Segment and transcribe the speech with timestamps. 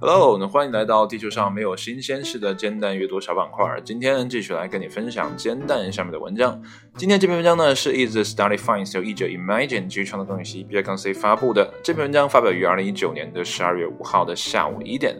[0.00, 3.80] Hello，那欢迎来到地球上没有新鲜事的煎蛋阅读小板块。
[3.84, 6.60] 今天继续来跟你分享煎蛋下面的文章。
[6.96, 11.72] 今天这篇文章呢是 Is the Study Finds 由译者 Imagine 基于创作更新 B I C C 发布的。
[11.80, 15.14] 这篇文章发表于二零一九年的十二月五号的下午一点。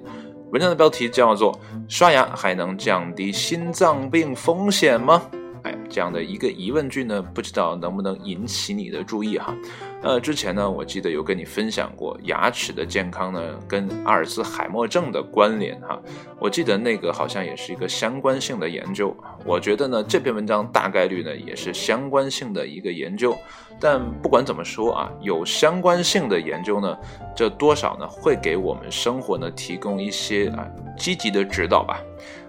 [0.50, 1.56] 文章的标题叫做
[1.88, 5.22] “刷牙还能降低心脏病风险吗？”
[5.64, 9.54] 哎，这样的一个疑问句呢，不知道能不能引起你的注意哈。
[10.02, 15.98] 呃，之前呢，我记得有跟你分享过牙齿的健康呢跟阿尔兹海默症的关联哈。
[16.38, 19.16] 我记得那个好像也是一个相关性的研究。
[19.46, 23.34] 我觉得呢，这篇文章大概率呢也是相关性的一个研究。
[23.80, 26.96] 但不管怎么说啊，有相关性的研究呢，
[27.34, 30.68] 这多少呢会给我们生活呢提供一些啊
[30.98, 31.98] 积极的指导吧。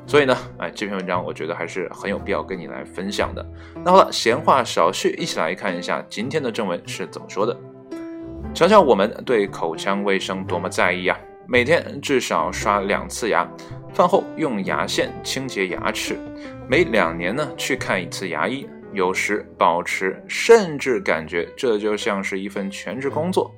[0.07, 3.45] 所以呢，哎，这篇文章我觉得还是很有必要跟你来分享的。
[3.83, 7.57] 那好了，闲话少叙，一起来看一下今天的正文是怎么说的。
[8.53, 11.17] 瞧瞧我们对口腔卫生多么在意啊！
[11.47, 13.45] 每天至少刷两次牙，
[13.93, 16.17] 饭后用牙线清洁牙齿，
[16.69, 23.53] 每两年呢去看一次牙医，有时保持，甚至感觉这就像是一份全职工作。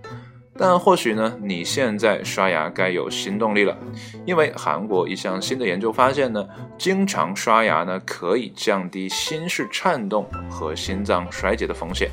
[0.60, 3.78] 但或许呢，你现在刷牙该有新动力了，
[4.26, 6.44] 因为韩国一项新的研究发现呢，
[6.80, 12.10] 经常刷牙呢可以降低心室颤动和心脏衰竭的风险。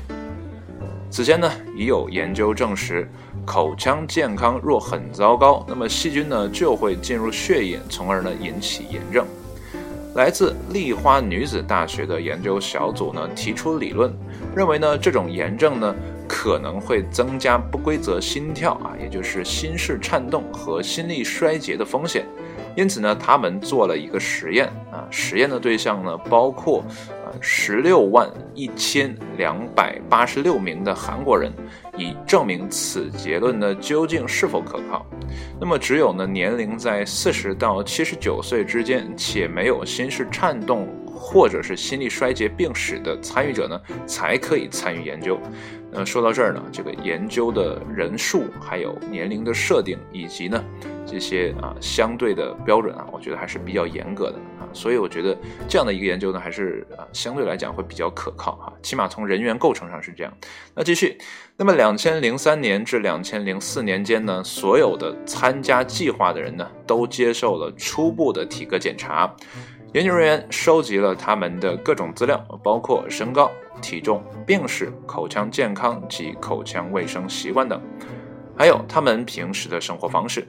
[1.09, 3.09] 此前呢，已有研究证实，
[3.45, 9.25] 口腔健康若很糟糕，那么细菌呢就会进入血液，从而呢引起炎症。
[10.13, 14.13] 来自丽花女子大学的研究小组呢提出理论，
[14.55, 15.95] 认为呢这种炎症呢。
[16.27, 22.25] 可能会增加不规则心跳啊，也就是心室颤动和心力衰竭的风险。
[22.75, 31.53] 因此呢，他们做了一个实验啊，实验的对象呢包括呃十六万一千两百八十六名的韩国人，
[31.97, 35.05] 以证明此结论呢究竟是否可靠。
[35.57, 45.39] 那么，只有呢年龄在四十到七十九岁之间，且没有心室颤动或者是心力衰竭病史的参与者呢，才可以参与研究。
[45.97, 50.61] 那说到这儿呢，这个研究的人数、还有年龄的设定，以及呢
[51.05, 55.37] 这些啊相对的标准啊，我觉得还是比较严格的啊，所以我觉得
[55.69, 60.33] 这样的一个研究呢，还是啊相对来讲会比较可靠哈，起码从人员构成上是这样。
[60.73, 61.17] 那继续，
[61.55, 69.33] 那么两千零三年至两千零四年间呢，所有的参加计划的人呢，都接受了初步的体格检查。
[69.93, 73.49] 研究人员收集了他们的各种资料，包括身高、
[73.81, 77.81] 体重、病史、口腔健康及口腔卫生习惯等，
[78.57, 80.47] 还有他们平时的生活方式。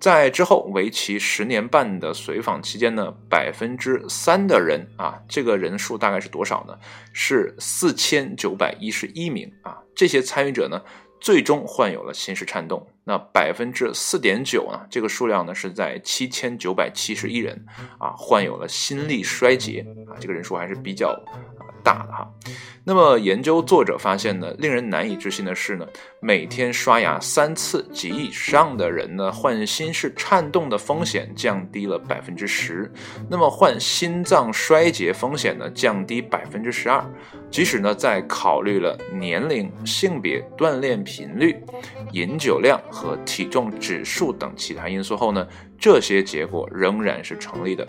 [0.00, 6.76] 在之后为期十年半的随访期间呢，百分之三的人啊，这个人数大概是多少呢？
[7.12, 9.78] 是四千九百一十一名啊。
[9.94, 10.82] 这些参与者呢，
[11.20, 12.84] 最终患有了心室颤动。
[13.04, 14.80] 那百分之四点九呢？
[14.90, 17.64] 这个数量呢是在七千九百七十一人
[17.98, 21.16] 啊，患有了心力衰竭啊，这个人数还是比较
[21.82, 22.28] 大的哈。
[22.84, 25.86] 那么研究作者发现呢，令人难以置信的是呢，
[26.20, 32.90] 每天刷牙三次及以上的人呢，患心室颤动的风险降低了百分之十，
[33.30, 37.04] 那么患心脏衰竭风险呢降低百分之十二。
[37.50, 41.56] 即使呢在考虑了年龄、性别、锻炼频率、
[42.12, 42.80] 饮酒量。
[42.90, 45.46] 和体重指数等其他因素后呢，
[45.78, 47.86] 这些结果仍然是成立的。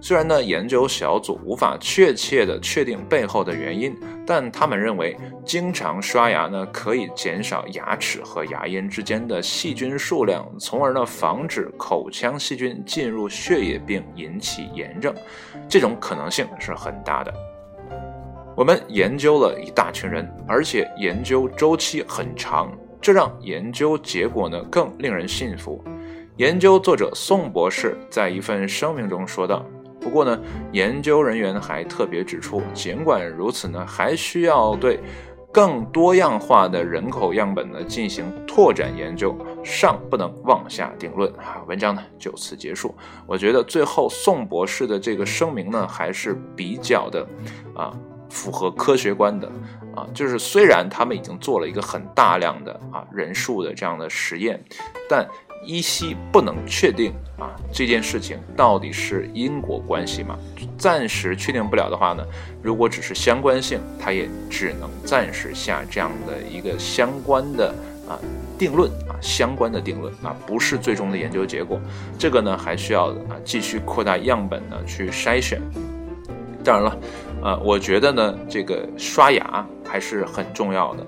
[0.00, 3.96] 虽然呢，研究小组无法确切的确定背后的原因，
[4.26, 15.14] 但他们认为经常刷牙呢可以减少牙齿和牙龈之间的细菌数量，从而呢防止口腔细菌进入血液并引起炎症。
[15.68, 17.34] 这种可能性是很大的。
[18.54, 22.72] 我们研究了一大群人，而且研究周期很长。
[22.98, 25.84] 这让研究结果呢更令人信服。
[26.38, 29.64] 研究作者宋博士在一份声明中说道
[30.06, 30.40] ：“不过呢，
[30.70, 35.00] 研究人员还特别指出，尽管如此呢，还需要对
[35.52, 42.94] 更多样化的人口样本呢进行拓展研究，尚不能妄下定论。”啊，文章呢就此结束。
[43.26, 47.26] 我觉得最后宋博士的这个声明呢还是比较的
[47.74, 47.92] 啊
[48.30, 49.50] 符合科学观的。
[49.96, 54.62] 啊，就是虽然他们已经做了一个很大量的啊人数的这样的实验，
[55.08, 55.26] 但
[55.66, 60.38] 依稀不能确定啊这件事情到底是因果关系吗？
[60.78, 62.24] 暂时确定不了的话呢，
[62.62, 67.74] 如果只是相关性，它也只能暂时下这样的一个相关的
[68.08, 68.16] 啊
[68.56, 71.80] 定论啊相关的定论啊，不是最终的研究结果。
[72.18, 75.60] 这个呢还需要啊继续扩大样本呢去筛选。
[76.64, 76.98] 当然了。
[77.42, 81.06] 呃，我觉得呢，这个刷牙还是很重要的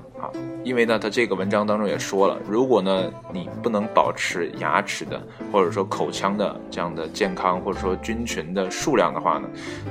[0.65, 5.21] 因为呢，他这个文章当中也说了，如果呢你不能保持牙齿的
[5.53, 9.49] 或者说口腔的这样的健康或者说菌群的数量的话呢，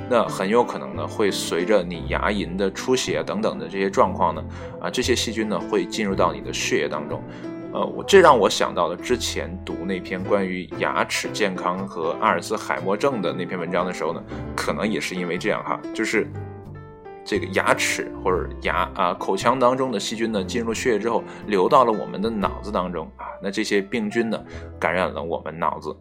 [0.08, 4.44] 那很有可能呢会随着你牙龈的出血等等的这些状况呢，
[4.80, 7.22] 啊，这些细菌呢会进入到你的血液当中。
[7.70, 14.22] 呃，我这让我想到了之前读那篇关于牙齿健康和阿尔兹海默症的那篇文章的时候呢，
[14.56, 16.26] 可能也是因为这样哈，就是
[17.28, 24.42] 这个牙齿或者牙啊口腔当中的细菌呢进入血液之后，流到了我们的脑子当中啊，那这些病菌呢
[24.80, 25.94] 感染了我们脑子。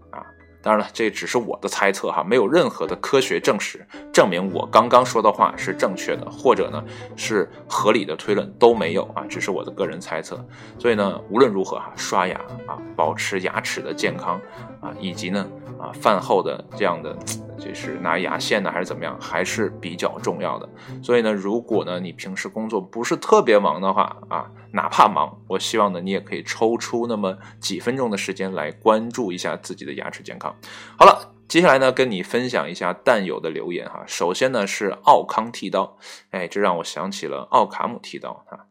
[0.61, 6.83] 当然了，这只是我的猜测哈，没有任何的科学证实证明我刚刚说的话是正确的，或者呢
[7.15, 10.43] 是合理的推论都没有啊，只是我的个人猜测。
[10.77, 12.35] 所以呢，无论如何哈，刷牙
[12.67, 14.39] 啊，保持牙齿的健康
[14.81, 15.47] 啊，以及呢
[15.79, 17.15] 啊饭后的这样的。
[17.59, 20.69] 就是拿牙线呢，还是怎么样，还是比较重要的。
[21.01, 30.55] 所以呢，如果呢你平时工作不是特别忙的话啊，哪怕忙，我希望呢你也可以抽出那么几分钟的时间来关注一下自己的牙齿健康。
[30.97, 34.03] 好了，接下来呢跟你分享一下蛋友的留言哈。
[34.05, 35.97] 首先呢是奥康剃刀，
[36.31, 38.65] 哎，这让我想起了奥卡姆剃刀哈。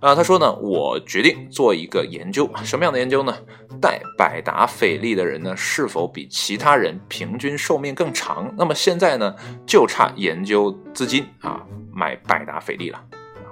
[0.00, 3.36] 啊，他说呢，我决定做一个研究，什么样的研究呢？
[3.82, 8.50] 戴百达翡丽的人呢，是否比其他人平均寿命更长？
[8.56, 9.36] 那么现在呢，
[9.66, 12.98] 就差研究资金啊，买百达翡丽了。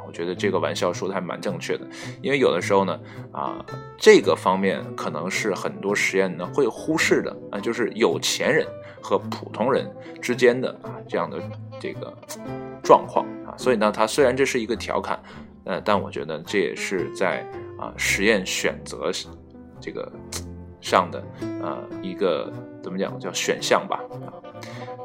[0.08, 1.86] 我觉得这个玩笑说的还蛮正确的，
[2.22, 2.98] 因为有的时候呢，
[3.30, 3.64] 啊，
[3.98, 8.66] 这个方面可能是很多实验呢会忽视的啊，就是有钱人
[9.02, 9.88] 和普通人
[10.22, 11.38] 之间的啊这样的
[11.78, 12.12] 这个
[12.82, 15.22] 状况啊，所以呢，他虽然这是一个调侃。
[15.64, 17.46] 呃，但我觉得这也是在
[17.78, 19.10] 啊实验选择
[19.78, 20.10] 这个
[20.80, 21.22] 上的
[21.62, 22.50] 呃一个
[22.82, 24.32] 怎么讲叫选项吧啊。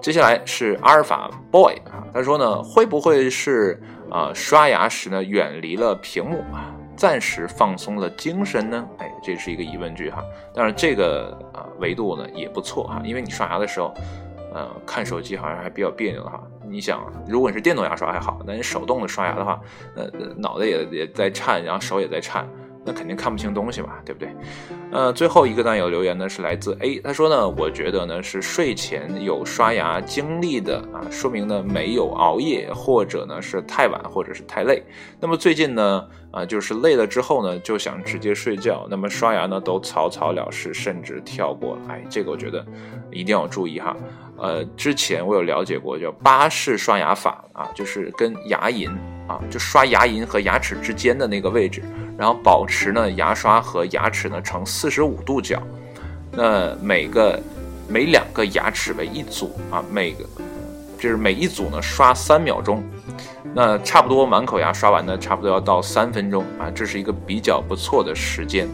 [0.01, 3.77] 接下来是阿尔法 boy 啊，他说呢会不会是
[4.13, 8.87] 啊刷牙时呢远离了屏幕啊，暂时放松了精神呢？
[8.99, 10.23] 哎，这是一个疑问句哈。
[10.53, 13.93] 但是这个啊维度呢也不错哈，因为你刷牙的时候。
[14.55, 16.39] 呃，看手机好像还比较别扭哈。
[16.69, 19.59] 你想，如果你是电动牙刷还好，那你手动的刷牙的话，
[19.95, 20.07] 呃，
[20.37, 22.47] 脑袋也也在颤，然后手也在颤。
[22.85, 24.29] 那肯定看不清东西嘛，对不对？
[24.91, 34.83] 呃，最后一个段友留言呢是来自 A，他说呢，我觉得呢是睡前有刷牙经历的啊，说明呢没有熬夜，或者呢是太晚，或者是太累。
[35.19, 41.81] 那么最近呢啊，就是累了之后呢就想直接睡觉，那么刷牙呢都草草了事，甚至跳过了。
[41.89, 42.63] 哎，这个我觉得
[43.11, 43.95] 一定要注意哈。
[44.37, 48.91] 呃，之前我有了解过叫巴氏刷牙法啊，就是跟牙龈
[49.27, 51.83] 啊，就刷牙龈和牙齿之间的那个位置。
[52.15, 55.59] 然后保持呢，牙刷和牙齿呢呈四十五度角，
[56.31, 57.41] 那每个
[57.87, 60.23] 每两个牙齿为一组啊，每个
[60.99, 62.83] 就是每一组呢刷三秒钟，
[63.51, 68.67] 那差不多满口牙刷完呢，差不多要到三分钟啊，这是一个比较不错的时间。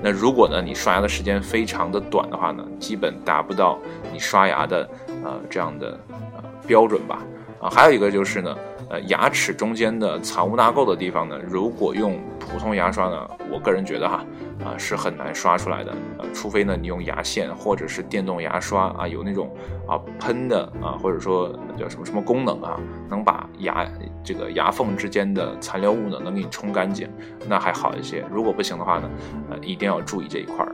[0.00, 3.76] 那如果呢你刷牙的时间非常的短的话呢，基本达不到
[4.12, 4.88] 你刷牙的
[5.24, 7.18] 呃这样的呃标准吧。
[7.60, 8.56] 啊，还有一个就是呢。
[9.02, 14.24] 牙齿中间的藏污纳垢的地方呢，如果用普通牙刷呢，我个人觉得哈，
[14.64, 19.54] 啊是很难刷出来的，呃，除非呢你用牙线或者是电动牙刷啊，有那种
[19.86, 23.86] 啊喷的啊，或者说叫什么什么功能啊，能把牙
[24.22, 27.08] 这个牙缝之间的残留物呢能给你冲干净，
[27.48, 28.24] 那还好一些。
[28.30, 29.10] 如果不行的话呢，
[29.50, 30.72] 呃，一定要注意这一块儿。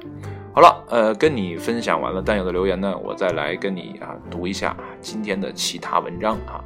[0.53, 6.59] 好了，呃，跟你分享完了弹友的留言呢，我再来跟你啊读一下今天的其他文章啊。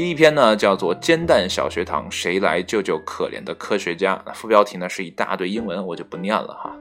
[0.00, 4.18] 第一篇呢叫做《煎蛋小学堂》，谁来救救可怜的科学家？
[4.32, 6.74] 副标题呢是一大堆英文，我就不念了哈。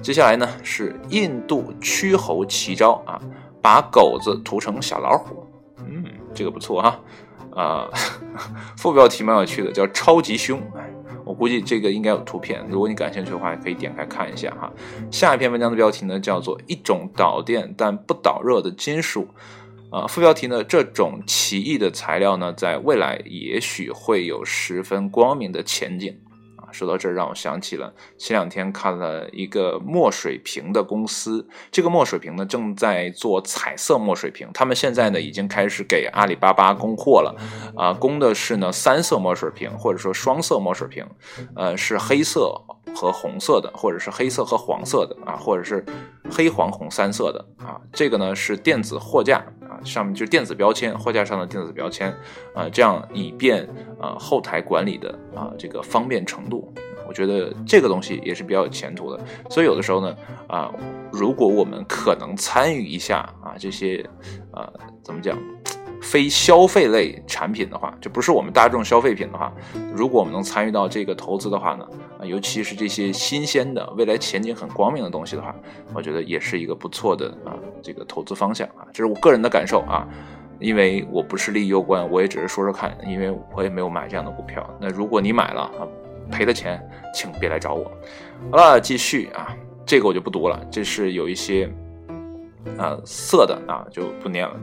[0.00, 3.20] 接下来呢是印度驱猴奇招啊，
[3.60, 5.46] 把狗子涂成小老虎。
[5.86, 6.02] 嗯，
[6.32, 6.98] 这个不错哈。
[7.54, 7.90] 啊，
[8.78, 10.58] 副标题蛮有趣的，叫超级凶。
[11.26, 14.72] 我估计这个应该有图片，如果你感兴趣的话，可以点开看一下哈。
[15.10, 19.24] 下一篇文章的标题呢叫做《一种导电但不导热的金属》。
[19.92, 20.64] 啊，副标题呢？
[20.64, 26.18] 这种奇异的材料呢，在未来也许会有十分光明的前景。
[26.56, 37.36] 啊，说到这儿，让我想起了前两天看了一个墨水瓶的公司，这个墨水瓶呢正在做彩色墨水瓶，他们现在呢已经开始给阿里巴巴供货了。
[37.76, 41.04] 啊，供的是呢三色墨水瓶，或者说双色墨水瓶，
[41.54, 42.58] 呃，是黑色
[42.94, 45.84] 和红色的，或者是黑色和黄色的啊，或者是
[46.30, 47.78] 黑黄红三色的啊。
[47.92, 49.44] 这个呢是电子货架。
[49.84, 52.14] 上面就是电子标签，货架上的电子标签，
[52.54, 53.68] 啊，这样以便
[54.00, 56.72] 啊后台管理的啊这个方便程度，
[57.06, 59.20] 我觉得这个东西也是比较有前途的。
[59.50, 60.72] 所以有的时候呢，啊，
[61.12, 64.04] 如果我们可能参与一下啊这些，
[64.52, 64.72] 啊
[65.02, 65.38] 怎么讲，
[66.02, 69.52] 非消费类产品的话，就不是我们大众消费品的话，
[69.94, 71.86] 如果我们能参与到这个投资的话呢，
[72.18, 75.54] 啊，尤其是这些新鲜的、未来前景很光明的东西的话，
[75.94, 80.06] 我觉得也是一个不错的啊这个投资方向啊，这是我个人的感受啊，
[80.58, 84.68] 因为我不是利益攸关，我也只是说说看，因为我也没有买这样的股票。
[84.80, 85.86] 那如果你买了啊，
[86.30, 86.82] 赔的钱，
[87.14, 87.90] 请别来找我。
[88.50, 89.56] 好了，继续啊，
[89.86, 91.72] 这个我就不读了，这是有一些。
[92.78, 94.54] 啊，色的啊就不念了，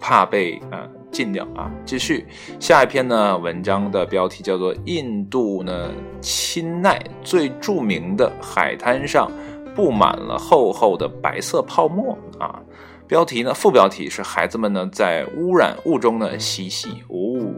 [0.00, 1.70] 怕被啊禁掉啊。
[1.84, 2.26] 继续
[2.58, 5.90] 下一篇呢，文章的标题叫做《印度呢
[6.20, 9.30] 钦奈最著名的海滩上
[9.74, 12.60] 布满了厚厚的白色泡沫》啊。
[13.06, 17.52] 标题呢，副标题是孩子们呢在污染物中呢嬉戏哦。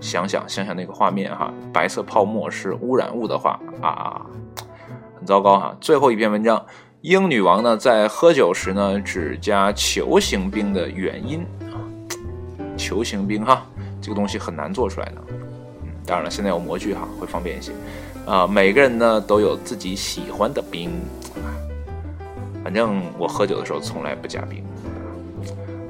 [0.00, 4.24] 想想想想那个画面哈，白色泡沫是污染物的话啊，
[5.18, 5.76] 很糟糕哈。
[5.80, 6.64] 最后一篇文章。
[7.02, 11.74] 英女王呢，在喝酒时呢，只加球形冰的原因啊，
[12.76, 13.66] 球形冰哈，
[14.00, 15.14] 这个东西很难做出来的。
[15.82, 17.72] 嗯，当然了，现在有模具哈，会方便一些。
[18.24, 20.92] 啊，每个人呢都有自己喜欢的冰，
[22.62, 24.62] 反正我喝酒的时候从来不加冰。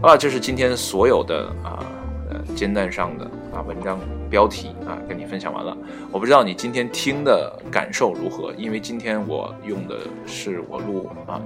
[0.00, 1.84] 好了，这是今天所有的啊，
[2.30, 3.98] 呃，煎蛋上的啊文章。
[4.32, 5.76] 标题啊，跟你分享完了。
[6.10, 11.38] 我不知道你今天听的感受如何，因为今天我用的是我录啊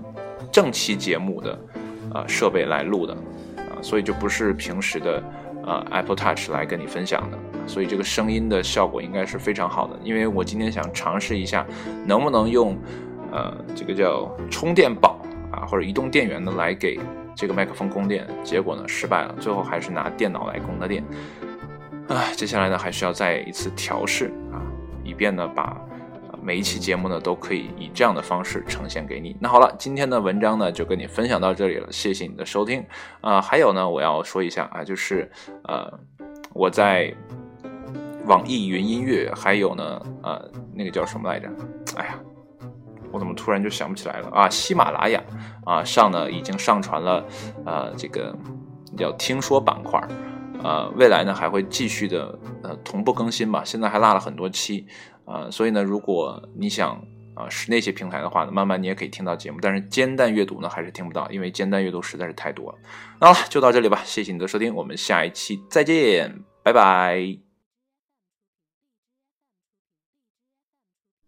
[0.53, 1.59] 正期节目的
[2.15, 3.13] 啊设备来录的
[3.57, 5.21] 啊，所以就不是平时的
[5.65, 7.37] 啊 Apple Touch 来跟你分享的，
[7.67, 9.99] 所以这个声音的效果应该是非常好的。
[10.05, 11.67] 因为我今天想尝试一下，
[12.07, 12.79] 能不能用
[13.33, 15.19] 呃这个叫充电宝
[15.51, 17.01] 啊或者移动电源呢来给
[17.35, 21.03] 这个麦克风供电，结果呢失败了，最后还是拿电脑来供的电。
[22.09, 24.63] 啊，接下来呢还需要再一次调试啊，
[25.03, 25.77] 以便呢把
[26.41, 29.37] 每一期节目呢都可以以这样的方式呈现给你。
[29.41, 32.85] 那好了，今天的文章呢就跟你分享到这里了，谢谢你的收听
[33.21, 33.41] 啊。
[33.41, 35.29] 还有呢，我要说一下啊，就是
[35.65, 35.93] 呃
[36.53, 37.13] 我在
[38.27, 41.49] 网易云音乐，还有呢呃那个叫什么来着？
[41.97, 42.15] 哎呀，
[43.11, 44.49] 我怎么突然就想不起来了啊？
[44.49, 45.21] 喜马拉雅
[45.65, 47.25] 啊上呢已经上传了
[47.65, 48.33] 呃这个
[48.97, 50.01] 叫听说板块。
[50.63, 54.87] 呃，未来呢还会继续的呃同步更新吧，现在还落了很多期，
[55.25, 57.01] 啊，所以呢，如果你想
[57.35, 62.79] 啊是那些平台的话呢，慢慢你也可以听到节目，但是煎蛋阅读呢还是听不到，因为煎蛋阅读实在是太多了。
[63.21, 67.46] 好了，就到这里吧，谢谢你的收听，我们下一期再见，拜拜。